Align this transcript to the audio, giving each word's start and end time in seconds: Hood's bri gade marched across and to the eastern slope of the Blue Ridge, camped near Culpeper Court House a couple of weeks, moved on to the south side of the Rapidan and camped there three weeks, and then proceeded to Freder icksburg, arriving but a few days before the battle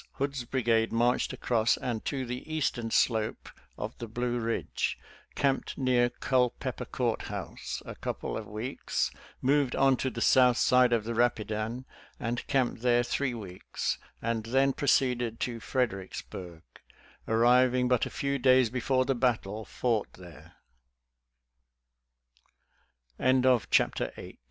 Hood's 0.13 0.45
bri 0.45 0.63
gade 0.63 0.91
marched 0.91 1.31
across 1.31 1.77
and 1.77 2.03
to 2.05 2.25
the 2.25 2.51
eastern 2.51 2.89
slope 2.89 3.49
of 3.77 3.95
the 3.99 4.07
Blue 4.07 4.39
Ridge, 4.39 4.97
camped 5.35 5.77
near 5.77 6.09
Culpeper 6.09 6.85
Court 6.85 7.21
House 7.21 7.83
a 7.85 7.93
couple 7.93 8.35
of 8.35 8.47
weeks, 8.47 9.11
moved 9.43 9.75
on 9.75 9.95
to 9.97 10.09
the 10.09 10.19
south 10.19 10.57
side 10.57 10.91
of 10.91 11.03
the 11.03 11.13
Rapidan 11.13 11.85
and 12.19 12.47
camped 12.47 12.81
there 12.81 13.03
three 13.03 13.35
weeks, 13.35 13.99
and 14.23 14.45
then 14.45 14.73
proceeded 14.73 15.39
to 15.41 15.59
Freder 15.59 16.03
icksburg, 16.03 16.63
arriving 17.27 17.87
but 17.87 18.07
a 18.07 18.09
few 18.09 18.39
days 18.39 18.71
before 18.71 19.05
the 19.05 19.13
battle 19.13 19.67